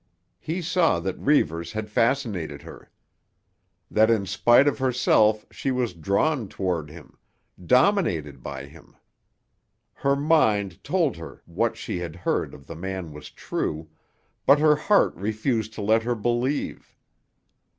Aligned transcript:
He 0.39 0.63
saw 0.63 0.99
that 0.99 1.15
Reivers 1.19 1.73
had 1.73 1.91
fascinated 1.91 2.63
her; 2.63 2.89
that 3.91 4.09
in 4.09 4.25
spite 4.25 4.67
of 4.67 4.79
herself 4.79 5.45
she 5.51 5.69
was 5.69 5.93
drawn 5.93 6.47
toward 6.47 6.89
him, 6.89 7.19
dominated 7.63 8.41
by 8.41 8.65
him. 8.65 8.95
Her 9.93 10.15
mind 10.15 10.83
told 10.83 11.17
her 11.17 11.43
that 11.45 11.53
what 11.53 11.77
she 11.77 11.99
had 11.99 12.15
heard 12.15 12.55
of 12.55 12.65
the 12.65 12.73
man 12.75 13.13
was 13.13 13.29
true, 13.29 13.89
but 14.47 14.57
her 14.57 14.75
heart 14.75 15.13
refused 15.13 15.71
to 15.73 15.83
let 15.83 16.01
her 16.01 16.15
believe. 16.15 16.95